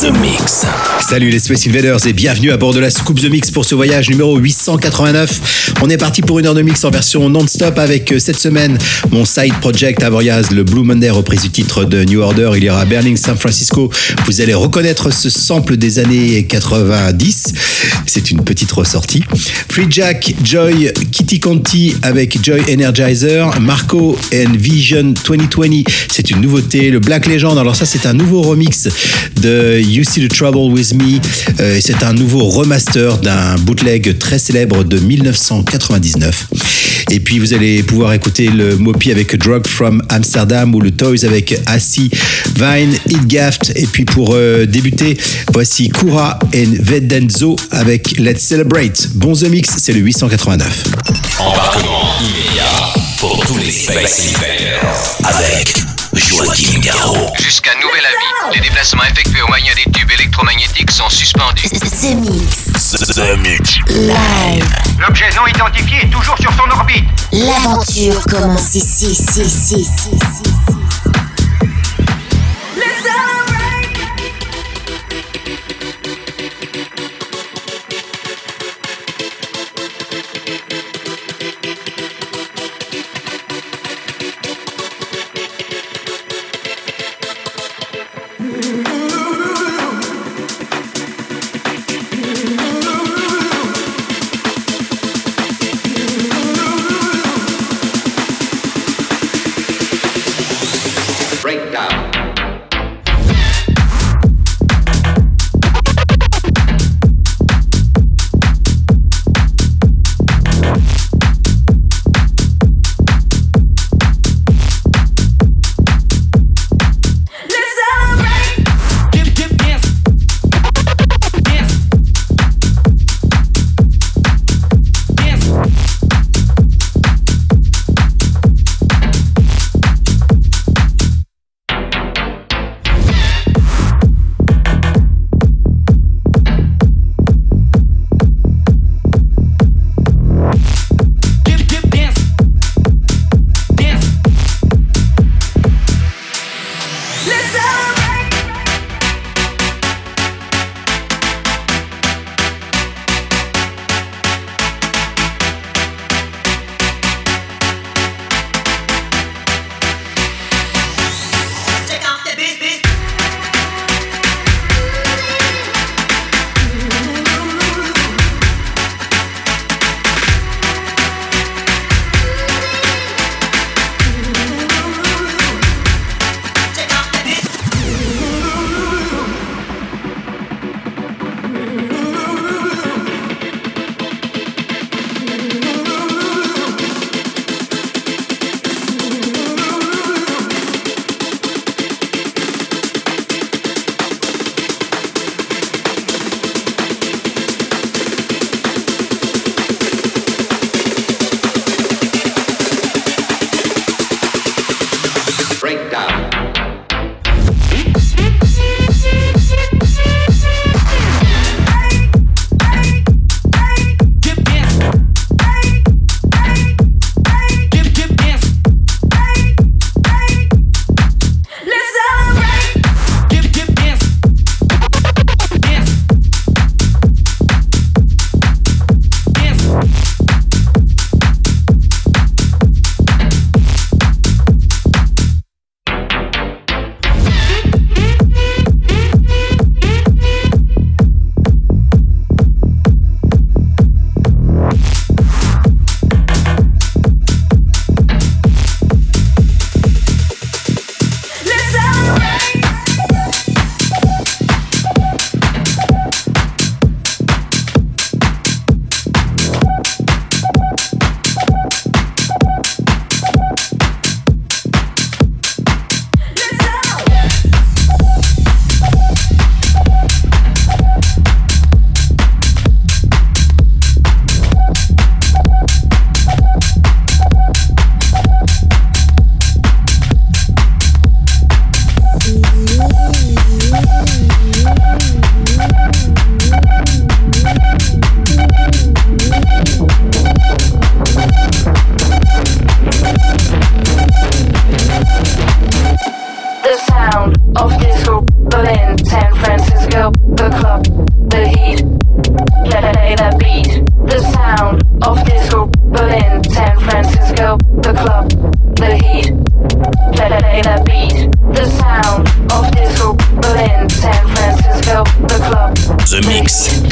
The 0.00 0.10
Mix. 0.20 0.66
Salut 1.08 1.30
les 1.30 1.38
Space 1.38 1.66
Invaders 1.66 2.06
et 2.06 2.12
bienvenue 2.12 2.50
à 2.50 2.58
bord 2.58 2.74
de 2.74 2.80
la 2.80 2.90
Scoop 2.90 3.18
The 3.18 3.30
Mix 3.30 3.50
pour 3.50 3.64
ce 3.64 3.74
voyage 3.74 4.10
numéro 4.10 4.36
889. 4.36 5.74
On 5.80 5.88
est 5.88 5.96
parti 5.96 6.20
pour 6.20 6.38
une 6.38 6.46
heure 6.46 6.54
de 6.54 6.60
mix 6.60 6.84
en 6.84 6.90
version 6.90 7.30
non-stop 7.30 7.78
avec 7.78 8.12
euh, 8.12 8.18
cette 8.18 8.38
semaine 8.38 8.76
mon 9.10 9.24
side 9.24 9.54
project 9.60 10.02
Avoriaz, 10.02 10.50
le 10.50 10.64
Blue 10.64 10.82
Monday 10.82 11.08
reprise 11.08 11.42
du 11.42 11.50
titre 11.50 11.84
de 11.84 12.04
New 12.04 12.20
Order. 12.20 12.50
Il 12.56 12.64
y 12.64 12.70
aura 12.70 12.84
Berlin 12.84 13.16
San 13.16 13.36
Francisco. 13.38 13.90
Vous 14.26 14.40
allez 14.40 14.52
reconnaître 14.52 15.10
ce 15.12 15.30
sample 15.30 15.76
des 15.76 15.98
années 15.98 16.44
90. 16.44 17.52
C'est 18.06 18.30
une 18.30 18.42
petite 18.42 18.72
ressortie. 18.72 19.22
Free 19.70 19.86
Jack, 19.88 20.34
Joy, 20.42 20.92
Kitty 21.12 21.40
Conti 21.40 21.94
avec 22.02 22.42
Joy 22.42 22.62
Energizer, 22.68 23.60
Marco 23.60 24.18
and 24.34 24.52
Vision 24.58 25.14
2020. 25.26 25.84
C'est 26.10 26.30
une 26.30 26.40
nouveauté. 26.40 26.90
Le 26.90 26.98
Black 26.98 27.26
Legend. 27.26 27.56
Alors 27.56 27.76
ça 27.76 27.86
c'est 27.86 28.06
un 28.06 28.12
nouveau 28.12 28.42
remix 28.42 28.88
de 29.40 29.85
You 29.86 30.04
See 30.04 30.26
the 30.26 30.32
Trouble 30.32 30.72
with 30.72 30.94
Me. 30.94 31.20
Euh, 31.60 31.78
c'est 31.80 32.02
un 32.02 32.12
nouveau 32.12 32.44
remaster 32.44 33.18
d'un 33.18 33.54
bootleg 33.60 34.18
très 34.18 34.38
célèbre 34.38 34.84
de 34.84 34.98
1999. 34.98 36.48
Et 37.10 37.20
puis 37.20 37.38
vous 37.38 37.54
allez 37.54 37.82
pouvoir 37.82 38.12
écouter 38.12 38.48
le 38.48 38.76
Mopi 38.76 39.12
avec 39.12 39.36
Drug 39.36 39.66
from 39.66 40.02
Amsterdam 40.08 40.74
ou 40.74 40.80
le 40.80 40.90
Toys 40.90 41.24
avec 41.24 41.58
Assi, 41.66 42.10
Vine, 42.56 42.96
Gaft. 43.26 43.72
Et 43.76 43.86
puis 43.86 44.04
pour 44.04 44.34
euh, 44.34 44.66
débuter, 44.66 45.16
voici 45.52 45.88
Kura 45.88 46.38
et 46.52 46.64
Vedenzo 46.64 47.56
avec 47.70 48.18
Let's 48.18 48.42
Celebrate. 48.42 49.10
Bon 49.14 49.34
The 49.34 49.48
Mix, 49.48 49.70
c'est 49.78 49.92
le 49.92 50.00
889. 50.00 50.84
Embarquement 51.38 52.02
immédiat 52.20 52.94
pour 53.18 53.38
tous 53.46 53.58
les 53.58 53.70
Space. 53.70 54.34
Avec 55.24 55.95
Joachim 56.16 56.80
Garraud. 56.80 57.32
Jusqu'à 57.38 57.74
nouvel 57.74 58.02
avis, 58.04 58.54
les 58.56 58.60
déplacements 58.60 59.04
effectués 59.04 59.42
au 59.42 59.48
moyen 59.48 59.72
des 59.74 59.90
tubes 59.92 60.10
électromagnétiques 60.10 60.90
sont 60.90 61.08
suspendus. 61.10 61.68
The 61.68 62.14
Mix. 62.14 62.90
The 63.14 63.36
Mix. 63.38 63.78
Live. 63.88 64.66
L'objet 64.98 65.28
non 65.36 65.46
identifié 65.46 65.98
est 66.04 66.10
toujours 66.10 66.36
sur 66.38 66.52
son 66.52 66.70
orbite. 66.70 67.04
L'aventure 67.32 68.22
commence 68.24 68.74
ici, 68.74 69.10
ici, 69.10 69.42
ici, 69.42 69.74
ici, 69.76 70.10
ici. 70.12 70.52
Breakdown. 72.76 73.45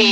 The 0.00 0.06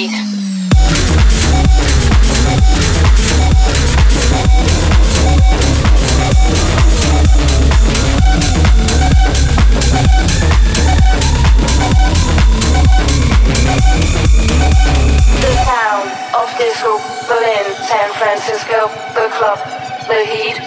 sound 15.64 16.12
of 16.37 16.52
Digital, 16.58 17.00
Berlin, 17.26 17.73
San 17.81 18.12
Francisco, 18.12 18.93
the 19.14 19.31
club, 19.32 19.58
the 20.06 20.20
heat, 20.26 20.61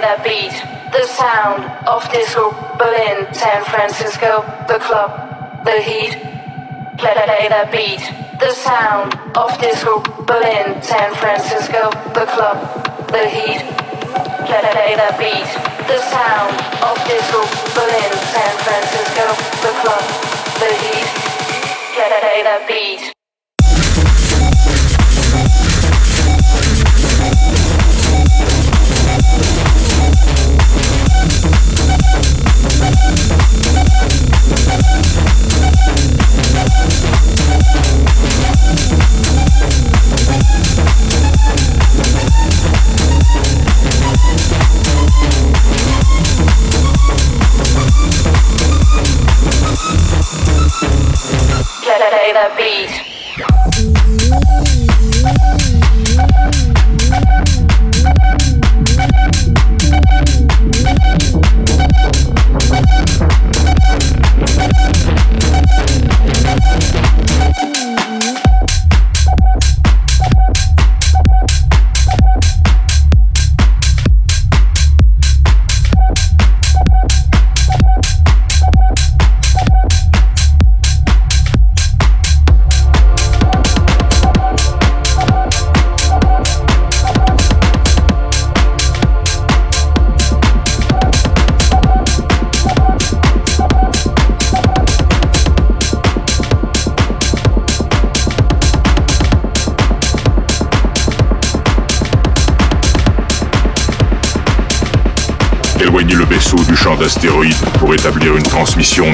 that 0.00 0.18
beat. 0.24 0.50
The 0.90 1.06
sound 1.06 1.62
of 1.86 2.02
Berlin, 2.76 3.32
San 3.32 3.64
Francisco, 3.64 4.42
the 4.66 4.80
club, 4.80 5.64
the 5.64 5.80
heat 5.80 6.33
play 6.98 7.48
that 7.48 7.70
beat. 7.72 8.02
The 8.40 8.50
sound 8.52 9.14
of 9.36 9.50
disco, 9.60 10.00
Berlin, 10.26 10.82
San 10.82 11.14
Francisco, 11.14 11.90
the 12.14 12.26
club, 12.26 12.58
the 13.08 13.28
heat. 13.28 13.62
Play 14.46 14.94
that 14.96 15.16
beat. 15.18 15.48
The 15.88 15.98
sound 16.12 16.54
of 16.82 16.96
disco, 17.08 17.40
Berlin, 17.74 18.12
San 18.32 18.54
Francisco, 18.64 19.26
the 19.64 19.72
club, 19.82 20.04
the 20.60 20.70
heat. 20.82 21.08
Play 21.94 22.42
that 22.42 22.64
beat. 22.68 23.23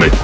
Mix. 0.00 0.19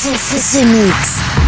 Ce 0.00 0.64
mix. 0.64 1.47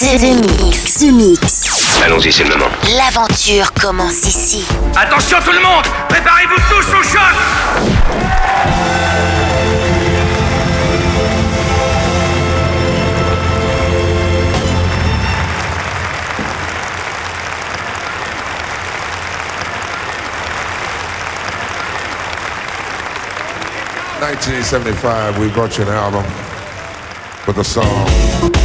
The 0.00 0.04
Mix. 0.04 1.00
The 1.00 1.10
Mix. 1.12 2.00
Allons-y, 2.04 2.32
c'est 2.32 2.44
le 2.44 2.50
moment. 2.50 2.70
L'aventure 2.96 3.72
commence 3.72 4.28
ici. 4.28 4.64
Attention 4.94 5.38
tout 5.44 5.50
le 5.50 5.58
monde 5.58 5.84
Préparez-vous 6.08 6.54
tous 6.54 6.88
au 6.94 7.02
choc 7.02 7.18
1975, 24.20 25.38
we 25.40 25.48
brought 25.48 25.76
you 25.76 25.84
an 25.84 25.90
album 25.90 26.24
with 27.46 27.58
a 27.58 27.64
song 27.64 28.57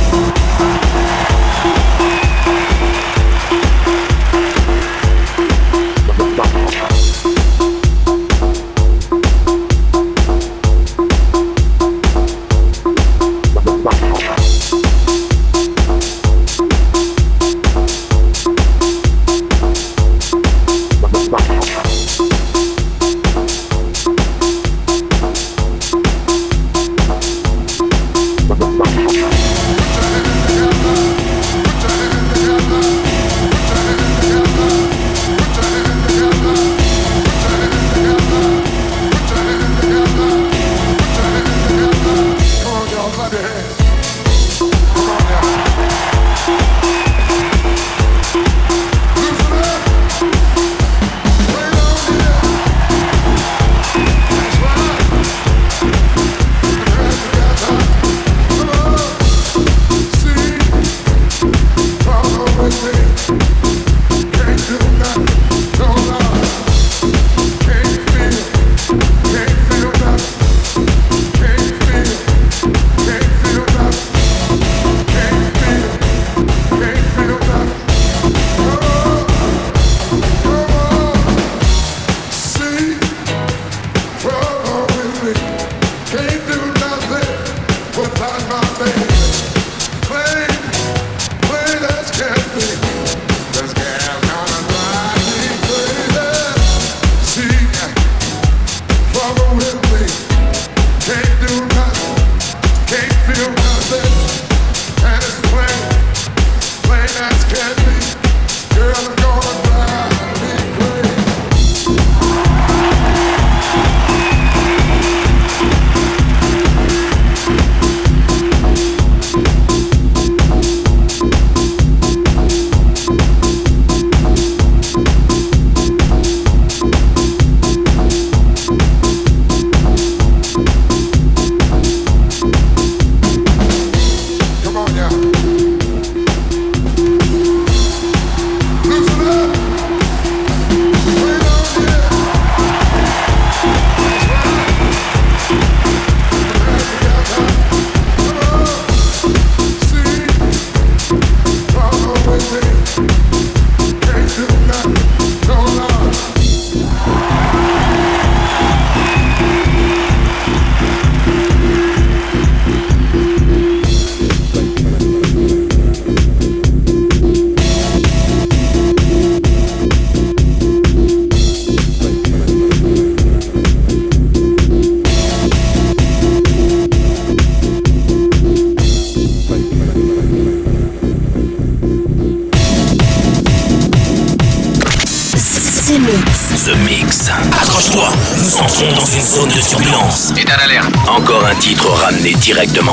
directement 192.43 192.92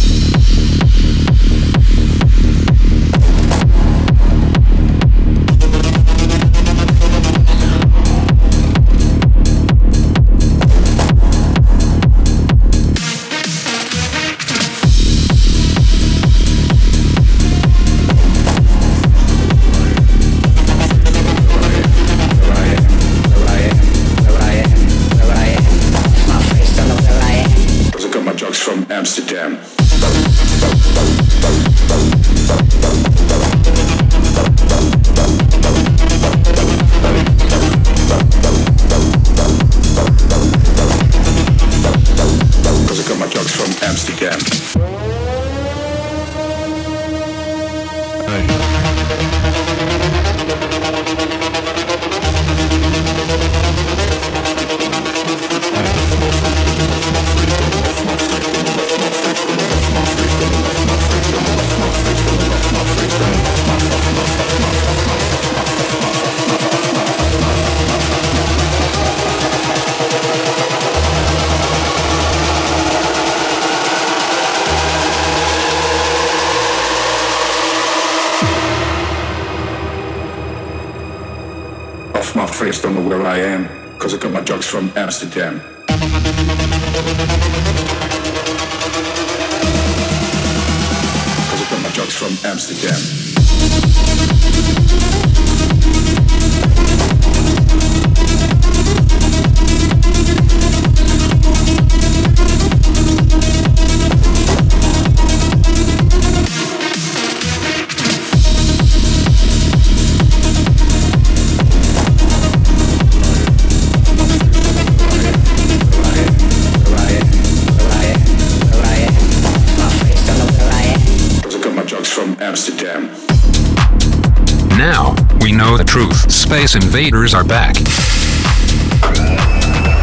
Space 126.51 126.75
Invaders 126.75 127.33
are 127.33 127.45
back. 127.45 127.77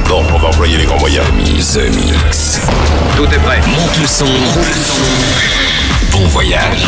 Non, 0.09 0.25
on 0.35 0.39
va 0.39 0.49
employer 0.49 0.79
les 0.79 0.87
grands 0.87 0.99
moyens. 0.99 1.27
The 1.75 1.91
Mix. 1.95 2.59
Tout 3.19 3.27
est 3.27 3.39
prêt. 3.41 3.61
Monte 3.67 3.99
le 4.01 4.07
son. 4.07 4.25
Bon 6.11 6.27
voyage. 6.29 6.87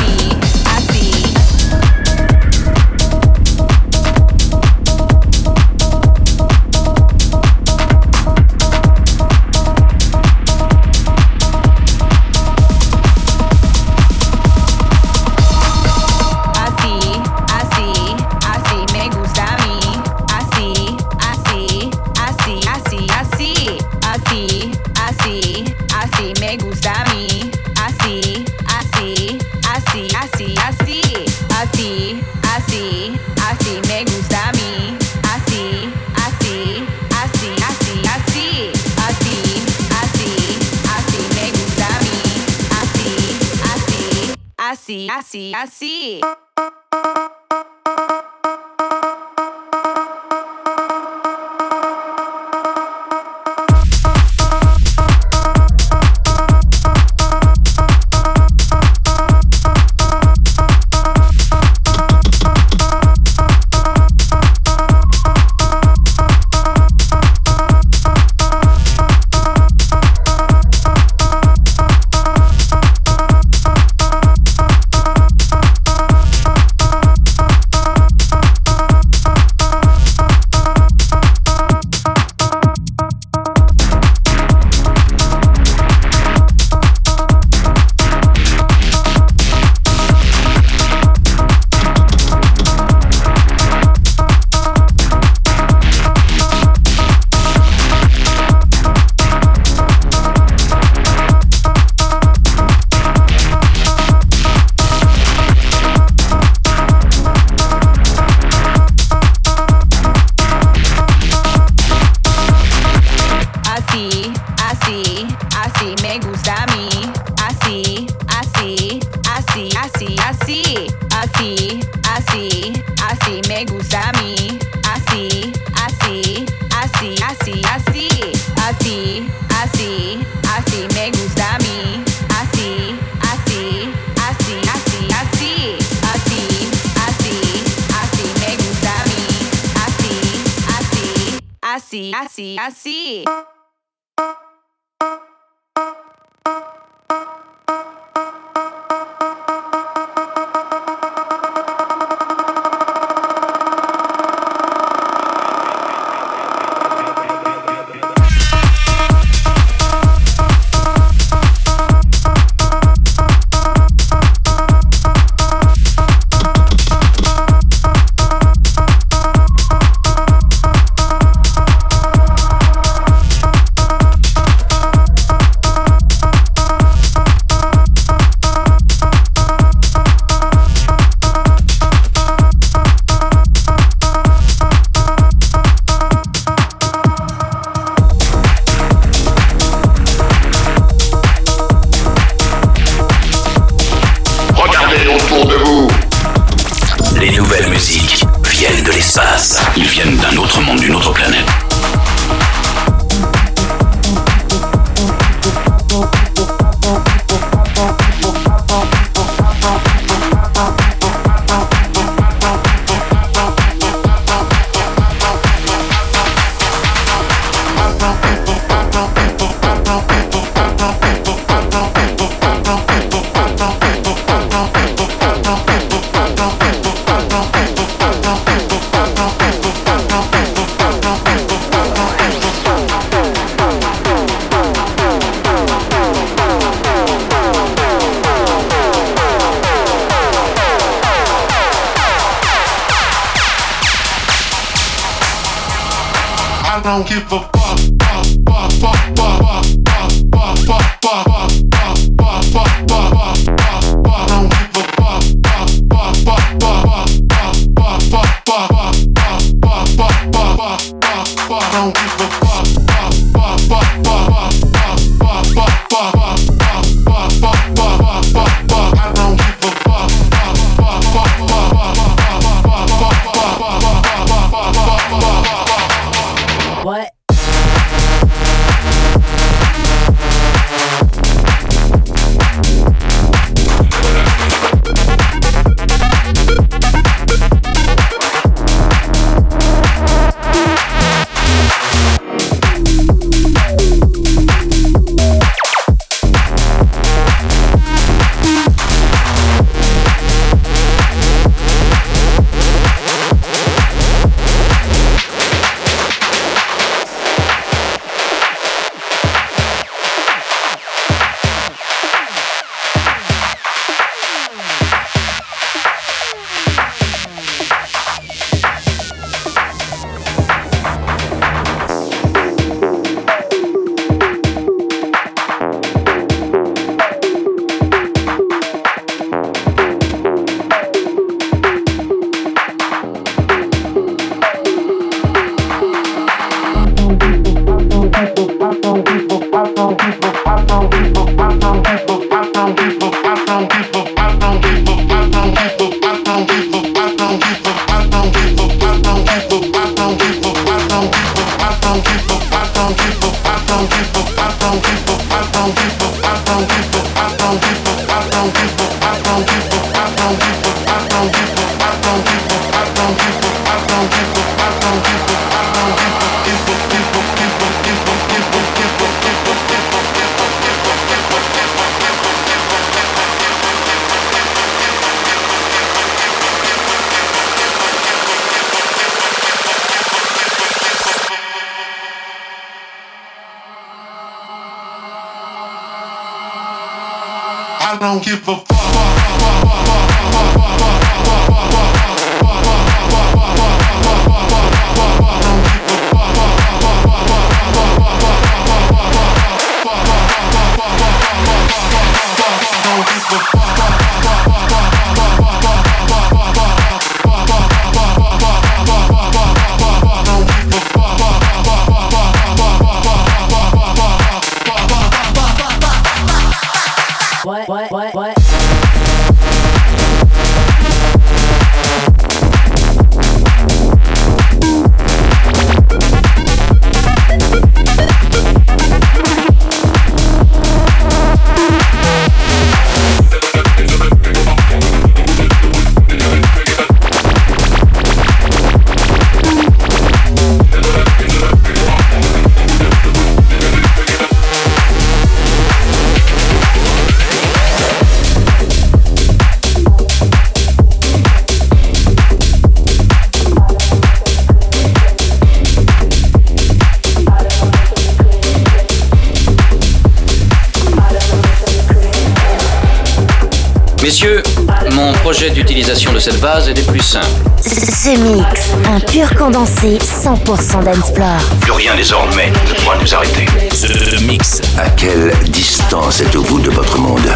De 465.90 466.20
cette 466.20 466.36
vase 466.36 466.68
est 466.68 466.74
des 466.74 466.82
plus 466.82 467.02
simples. 467.02 467.26
Ce 467.60 468.10
mix, 468.16 468.70
un 468.86 469.00
pur 469.00 469.34
condensé 469.36 469.98
100% 469.98 470.84
d'Ensplore. 470.84 471.40
Plus 471.62 471.72
rien 471.72 471.96
désormais 471.96 472.50
ne 472.50 472.74
pourra 472.80 472.96
nous 472.96 473.12
arrêter. 473.12 473.44
Ce 473.74 474.22
mix. 474.22 474.62
À 474.78 474.88
quelle 474.90 475.32
distance 475.48 476.20
êtes-vous 476.20 476.60
de 476.60 476.70
votre 476.70 476.96
monde? 476.96 477.28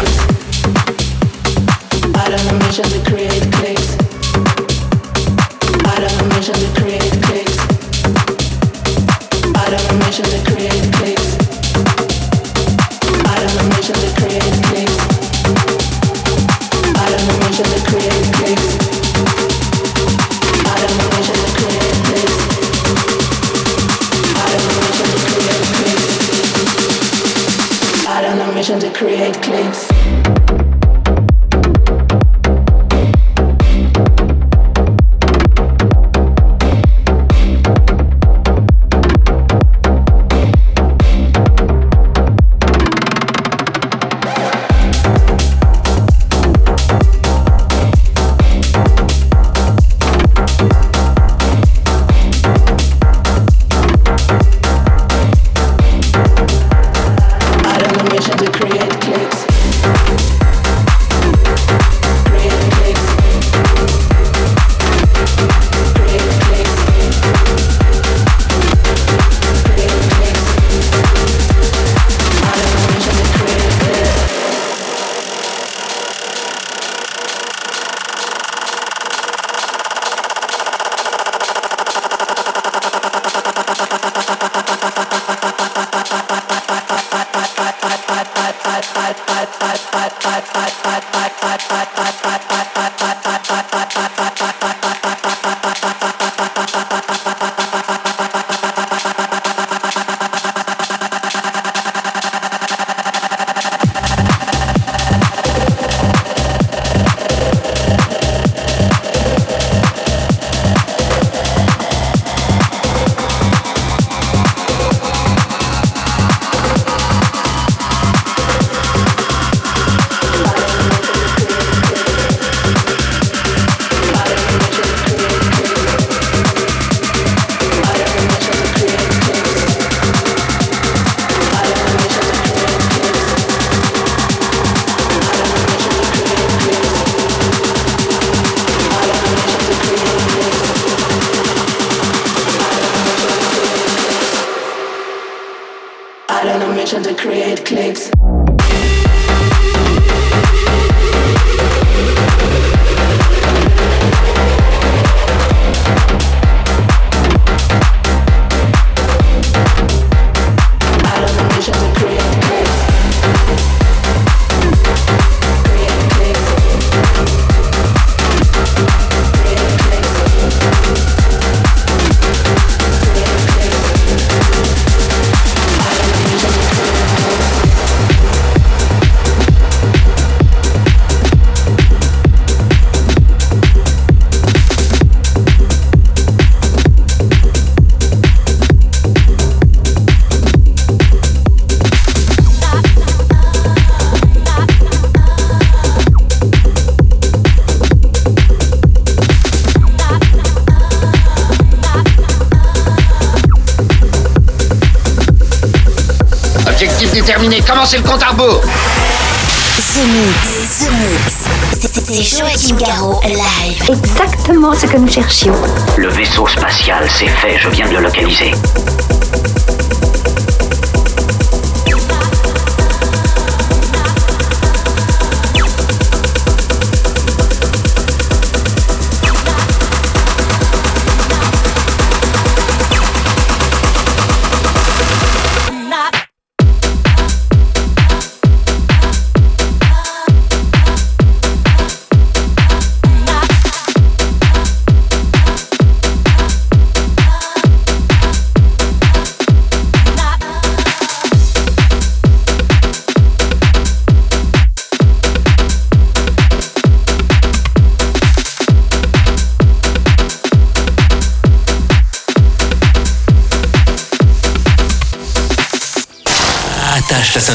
Commencez 207.85 207.97
le 207.97 208.09
compte 208.09 208.23
à 208.23 208.29
rebours 208.29 208.61
The 208.61 210.07
Mix, 210.07 210.79
The 210.79 210.89
Mix, 210.89 211.99
c'est 212.03 212.23
Joachim 212.23 212.77
Garraud 212.77 213.21
live. 213.23 213.83
Exactement 213.87 214.73
ce 214.73 214.87
que 214.87 214.97
nous 214.97 215.07
cherchions. 215.07 215.53
Le 215.95 216.07
vaisseau 216.07 216.47
spatial, 216.47 217.07
c'est 217.07 217.27
fait, 217.27 217.59
je 217.59 217.69
viens 217.69 217.87
de 217.87 217.97
le 217.97 218.01
localiser. 218.01 218.53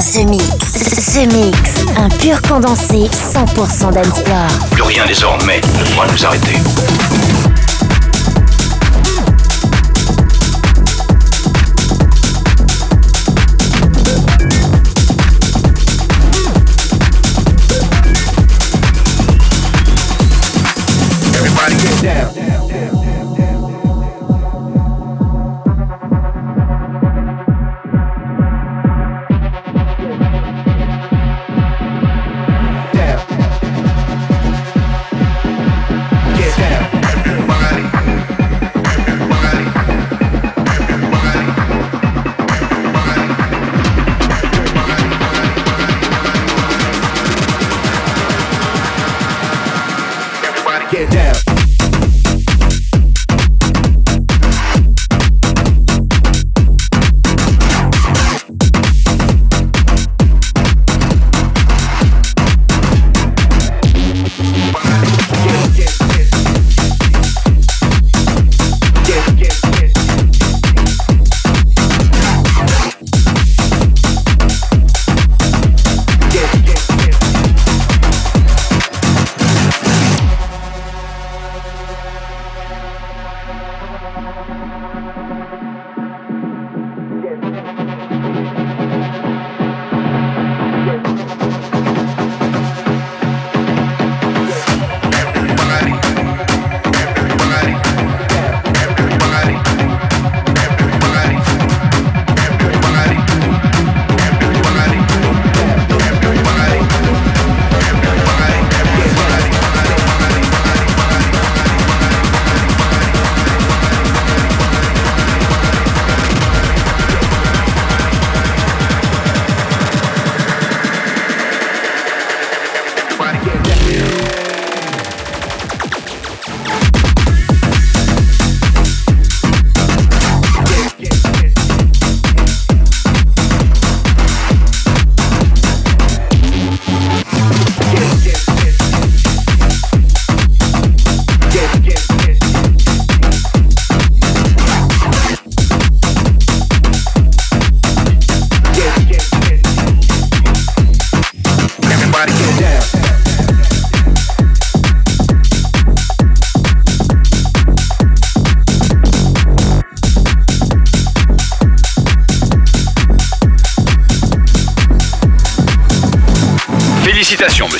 Ce 0.00 0.18
mix. 0.18 0.42
Ce 0.42 1.20
mix, 1.20 1.56
un 1.96 2.08
pur 2.08 2.42
condensé 2.42 3.08
100% 3.12 3.92
d'Ensplore. 3.92 4.48
Plus 4.72 4.82
rien 4.82 5.06
désormais 5.06 5.60
ne 5.60 5.84
pourra 5.94 6.06
nous 6.08 6.26
arrêter. 6.26 6.58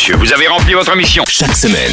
передачи 0.07 0.24
Vous 0.25 0.33
avez 0.33 0.49
rempli 0.49 0.73
votre 0.73 0.97
mission. 0.97 1.23
Chaque 1.29 1.55
semaine. 1.55 1.93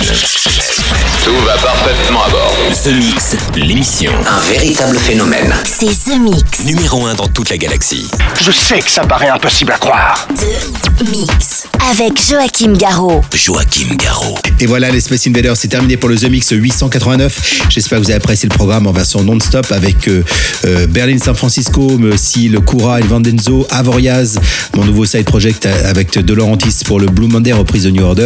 Tout 1.25 1.35
va 1.45 1.57
parfaitement 1.57 2.23
à 2.23 2.29
bord. 2.29 2.55
The 2.81 2.87
Mix, 2.87 3.35
l'émission. 3.57 4.13
Un 4.25 4.39
véritable 4.53 4.97
phénomène. 4.97 5.53
C'est 5.65 5.87
The 5.87 6.17
Mix. 6.17 6.63
Numéro 6.63 7.05
1 7.05 7.15
dans 7.15 7.27
toute 7.27 7.49
la 7.49 7.57
galaxie. 7.57 8.09
Je 8.41 8.51
sais 8.51 8.79
que 8.79 8.89
ça 8.89 9.05
paraît 9.05 9.27
impossible 9.27 9.73
à 9.73 9.77
croire. 9.77 10.29
The 10.29 11.09
Mix. 11.09 11.67
Avec 11.91 12.13
Joachim 12.25 12.73
Garraud. 12.77 13.21
Joachim 13.33 13.95
Garraud. 13.97 14.37
Et 14.61 14.65
voilà, 14.65 14.91
les 14.91 15.01
Space 15.01 15.27
Invaders, 15.27 15.57
c'est 15.57 15.67
terminé 15.67 15.97
pour 15.97 16.07
le 16.07 16.15
The 16.15 16.29
Mix 16.29 16.51
889. 16.51 17.65
J'espère 17.67 17.99
que 17.99 18.03
vous 18.05 18.11
avez 18.11 18.17
apprécié 18.17 18.47
le 18.47 18.55
programme 18.55 18.87
en 18.87 18.93
version 18.93 19.23
non-stop 19.23 19.69
avec 19.71 20.07
euh, 20.07 20.23
euh, 20.65 20.87
Berlin-San 20.87 21.35
Francisco, 21.35 21.97
mais 21.99 22.13
aussi 22.13 22.47
le 22.47 22.61
Cura 22.61 22.99
et 22.99 23.03
le 23.03 23.09
Vandenzo, 23.09 23.67
Avoriaz, 23.71 24.39
mon 24.77 24.85
nouveau 24.85 25.05
side 25.05 25.25
project 25.25 25.65
avec 25.65 26.17
De 26.17 26.33
Laurentiis 26.33 26.83
pour 26.85 26.99
le 26.99 27.07
Blue 27.07 27.27
Monday 27.27 27.51
reprise 27.51 27.83
de 27.83 27.89
New 27.89 28.03
Order. 28.03 28.20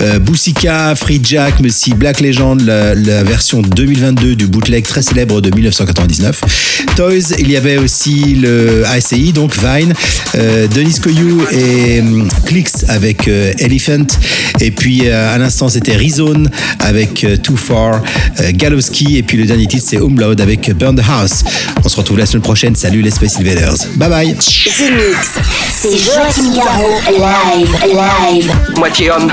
Euh, 0.00 0.18
Boussica, 0.18 0.94
Free 0.96 1.20
Jack, 1.22 1.60
mais 1.60 1.68
aussi 1.68 1.94
Black 1.94 2.20
Legend, 2.20 2.60
la, 2.60 2.94
la, 2.94 3.22
version 3.22 3.62
2022 3.62 4.34
du 4.34 4.46
bootleg 4.46 4.84
très 4.84 5.02
célèbre 5.02 5.40
de 5.40 5.54
1999. 5.54 6.40
Toys, 6.96 7.34
il 7.38 7.50
y 7.50 7.56
avait 7.56 7.76
aussi 7.76 8.36
le 8.36 8.84
ACI, 8.86 9.32
donc 9.32 9.52
Vine, 9.56 9.92
euh, 10.36 10.66
Denis 10.68 10.98
Koyou 11.02 11.42
et 11.52 12.00
um, 12.00 12.28
Clicks 12.44 12.84
avec 12.88 13.28
euh, 13.28 13.52
Elephant. 13.58 14.06
Et 14.60 14.70
puis 14.70 15.02
euh, 15.08 15.34
à 15.34 15.38
l'instant, 15.38 15.68
c'était 15.68 15.96
Rezone 15.96 16.50
avec 16.80 17.24
euh, 17.24 17.36
Too 17.36 17.56
Far, 17.56 18.02
Galowski. 18.52 19.18
Et 19.18 19.22
puis 19.22 19.36
le 19.36 19.44
dernier 19.44 19.66
titre, 19.66 19.84
c'est 19.86 19.96
Umlaut 19.96 20.40
avec 20.40 20.72
Burn 20.76 20.96
the 20.96 21.02
House. 21.08 21.42
On 21.84 21.88
se 21.88 21.96
retrouve 21.96 22.18
la 22.18 22.26
semaine 22.26 22.42
prochaine. 22.42 22.74
Salut 22.76 23.02
les 23.02 23.10
Space 23.10 23.38
Invaders. 23.38 23.76
Bye 23.96 24.08
bye. 24.08 24.34
The 24.34 24.90
Mix, 24.90 25.38
c'est 25.72 25.96
Joachim 25.98 26.54
Garraud, 26.54 27.00
live, 27.10 27.76
live. 27.82 28.52
Moitié 28.76 29.10
homme, 29.10 29.32